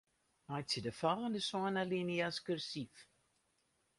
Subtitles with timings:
[0.47, 2.93] Meitsje de folgjende sân alinea's kursyf.